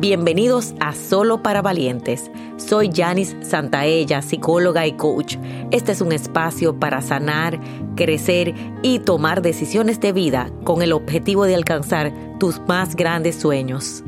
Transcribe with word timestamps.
Bienvenidos 0.00 0.72
a 0.80 0.94
Solo 0.94 1.42
para 1.42 1.60
Valientes. 1.60 2.30
Soy 2.56 2.90
Janice 2.90 3.44
Santaella, 3.44 4.22
psicóloga 4.22 4.86
y 4.86 4.92
coach. 4.92 5.36
Este 5.72 5.92
es 5.92 6.00
un 6.00 6.12
espacio 6.12 6.80
para 6.80 7.02
sanar, 7.02 7.60
crecer 7.96 8.54
y 8.82 9.00
tomar 9.00 9.42
decisiones 9.42 10.00
de 10.00 10.14
vida 10.14 10.50
con 10.64 10.80
el 10.80 10.94
objetivo 10.94 11.44
de 11.44 11.54
alcanzar 11.54 12.14
tus 12.38 12.60
más 12.60 12.96
grandes 12.96 13.36
sueños. 13.36 14.02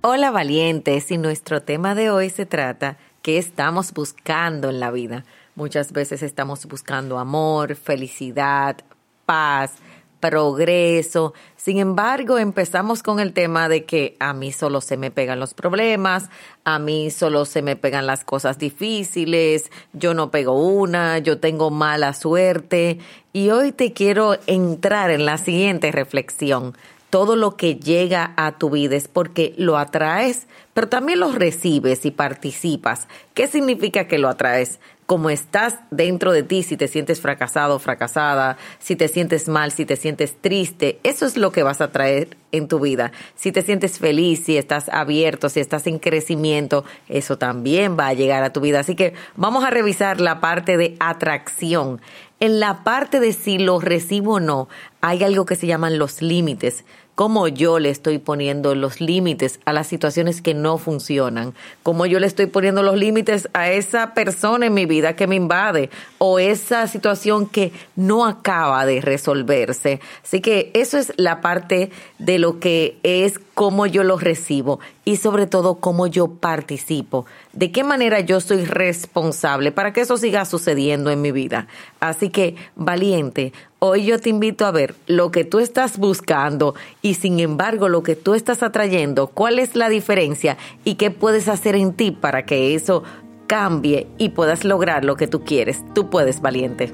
Hola 0.00 0.32
valientes, 0.32 1.12
y 1.12 1.16
nuestro 1.16 1.62
tema 1.62 1.94
de 1.94 2.10
hoy 2.10 2.28
se 2.28 2.44
trata 2.44 2.98
qué 3.22 3.38
estamos 3.38 3.92
buscando 3.92 4.68
en 4.68 4.80
la 4.80 4.90
vida. 4.90 5.24
Muchas 5.54 5.92
veces 5.92 6.24
estamos 6.24 6.66
buscando 6.66 7.20
amor, 7.20 7.76
felicidad, 7.76 8.78
paz, 9.26 9.74
progreso. 10.22 11.34
Sin 11.56 11.78
embargo, 11.78 12.38
empezamos 12.38 13.02
con 13.02 13.18
el 13.18 13.32
tema 13.32 13.68
de 13.68 13.84
que 13.84 14.16
a 14.20 14.32
mí 14.32 14.52
solo 14.52 14.80
se 14.80 14.96
me 14.96 15.10
pegan 15.10 15.40
los 15.40 15.52
problemas, 15.52 16.30
a 16.64 16.78
mí 16.78 17.10
solo 17.10 17.44
se 17.44 17.60
me 17.60 17.74
pegan 17.74 18.06
las 18.06 18.24
cosas 18.24 18.58
difíciles, 18.58 19.70
yo 19.92 20.14
no 20.14 20.30
pego 20.30 20.54
una, 20.54 21.18
yo 21.18 21.38
tengo 21.38 21.70
mala 21.70 22.14
suerte. 22.14 23.00
Y 23.32 23.50
hoy 23.50 23.72
te 23.72 23.92
quiero 23.92 24.38
entrar 24.46 25.10
en 25.10 25.26
la 25.26 25.38
siguiente 25.38 25.90
reflexión. 25.90 26.74
Todo 27.10 27.36
lo 27.36 27.56
que 27.56 27.74
llega 27.74 28.32
a 28.36 28.52
tu 28.52 28.70
vida 28.70 28.96
es 28.96 29.08
porque 29.08 29.54
lo 29.58 29.76
atraes, 29.76 30.46
pero 30.72 30.88
también 30.88 31.20
lo 31.20 31.32
recibes 31.32 32.06
y 32.06 32.10
participas. 32.10 33.08
¿Qué 33.34 33.48
significa 33.48 34.08
que 34.08 34.18
lo 34.18 34.28
atraes? 34.28 34.80
Como 35.06 35.30
estás 35.30 35.78
dentro 35.90 36.32
de 36.32 36.42
ti, 36.42 36.62
si 36.62 36.76
te 36.76 36.88
sientes 36.88 37.20
fracasado 37.20 37.78
fracasada, 37.78 38.56
si 38.78 38.96
te 38.96 39.08
sientes 39.08 39.48
mal, 39.48 39.72
si 39.72 39.84
te 39.84 39.96
sientes 39.96 40.36
triste, 40.40 41.00
eso 41.02 41.26
es 41.26 41.36
lo 41.36 41.52
que 41.52 41.62
vas 41.62 41.80
a 41.80 41.92
traer 41.92 42.36
en 42.52 42.68
tu 42.68 42.80
vida. 42.80 43.12
Si 43.34 43.50
te 43.50 43.62
sientes 43.62 43.98
feliz, 43.98 44.44
si 44.44 44.56
estás 44.56 44.88
abierto, 44.88 45.48
si 45.48 45.60
estás 45.60 45.86
en 45.86 45.98
crecimiento, 45.98 46.84
eso 47.08 47.38
también 47.38 47.96
va 47.98 48.08
a 48.08 48.14
llegar 48.14 48.44
a 48.44 48.52
tu 48.52 48.60
vida. 48.60 48.80
Así 48.80 48.94
que 48.94 49.14
vamos 49.36 49.64
a 49.64 49.70
revisar 49.70 50.20
la 50.20 50.40
parte 50.40 50.76
de 50.76 50.96
atracción. 51.00 52.00
En 52.42 52.58
la 52.58 52.82
parte 52.82 53.20
de 53.20 53.32
si 53.32 53.56
lo 53.58 53.78
recibo 53.78 54.32
o 54.32 54.40
no, 54.40 54.68
hay 55.00 55.22
algo 55.22 55.46
que 55.46 55.54
se 55.54 55.68
llaman 55.68 55.96
los 55.96 56.22
límites 56.22 56.84
cómo 57.14 57.46
yo 57.46 57.78
le 57.78 57.90
estoy 57.90 58.18
poniendo 58.18 58.74
los 58.74 59.00
límites 59.00 59.60
a 59.64 59.72
las 59.72 59.86
situaciones 59.86 60.40
que 60.40 60.54
no 60.54 60.78
funcionan, 60.78 61.54
cómo 61.82 62.06
yo 62.06 62.18
le 62.18 62.26
estoy 62.26 62.46
poniendo 62.46 62.82
los 62.82 62.96
límites 62.96 63.48
a 63.52 63.70
esa 63.70 64.14
persona 64.14 64.66
en 64.66 64.74
mi 64.74 64.86
vida 64.86 65.14
que 65.14 65.26
me 65.26 65.36
invade 65.36 65.90
o 66.18 66.38
esa 66.38 66.86
situación 66.86 67.46
que 67.46 67.72
no 67.96 68.24
acaba 68.24 68.86
de 68.86 69.00
resolverse. 69.00 70.00
Así 70.24 70.40
que 70.40 70.70
eso 70.74 70.98
es 70.98 71.12
la 71.16 71.40
parte 71.40 71.90
de 72.18 72.38
lo 72.38 72.60
que 72.60 72.98
es 73.02 73.38
cómo 73.54 73.86
yo 73.86 74.04
lo 74.04 74.18
recibo 74.18 74.80
y 75.04 75.16
sobre 75.16 75.46
todo 75.46 75.76
cómo 75.76 76.06
yo 76.06 76.28
participo, 76.28 77.26
de 77.52 77.70
qué 77.70 77.84
manera 77.84 78.20
yo 78.20 78.40
soy 78.40 78.64
responsable 78.64 79.70
para 79.70 79.92
que 79.92 80.00
eso 80.00 80.16
siga 80.16 80.44
sucediendo 80.44 81.10
en 81.10 81.20
mi 81.20 81.32
vida. 81.32 81.66
Así 82.00 82.30
que, 82.32 82.56
valiente, 82.74 83.52
hoy 83.78 84.04
yo 84.04 84.18
te 84.18 84.30
invito 84.30 84.66
a 84.66 84.72
ver 84.72 84.96
lo 85.06 85.30
que 85.30 85.44
tú 85.44 85.60
estás 85.60 85.98
buscando 85.98 86.74
y 87.00 87.14
sin 87.14 87.38
embargo 87.38 87.88
lo 87.88 88.02
que 88.02 88.16
tú 88.16 88.34
estás 88.34 88.62
atrayendo, 88.62 89.28
cuál 89.28 89.60
es 89.60 89.76
la 89.76 89.88
diferencia 89.88 90.56
y 90.84 90.96
qué 90.96 91.12
puedes 91.12 91.48
hacer 91.48 91.76
en 91.76 91.92
ti 91.92 92.10
para 92.10 92.44
que 92.44 92.74
eso 92.74 93.04
cambie 93.46 94.06
y 94.18 94.30
puedas 94.30 94.64
lograr 94.64 95.04
lo 95.04 95.16
que 95.16 95.28
tú 95.28 95.44
quieres. 95.44 95.84
Tú 95.94 96.10
puedes, 96.10 96.40
valiente. 96.40 96.92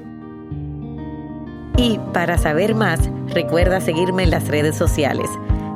Y 1.77 1.97
para 2.13 2.37
saber 2.37 2.75
más, 2.75 2.99
recuerda 3.29 3.79
seguirme 3.79 4.23
en 4.23 4.31
las 4.31 4.49
redes 4.49 4.75
sociales. 4.75 5.29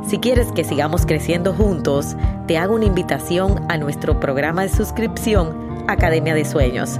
Si 0.08 0.20
quieres 0.20 0.52
que 0.52 0.66
sigamos 0.66 1.06
creciendo 1.06 1.54
juntos, 1.54 2.18
te 2.46 2.58
hago 2.58 2.76
una 2.76 2.86
invitación 2.86 3.66
a 3.70 3.78
nuestro 3.78 4.20
programa 4.20 4.64
de 4.64 4.70
suscripción 4.70 5.86
Academia 5.88 6.34
de 6.34 6.44
Sueños, 6.44 7.00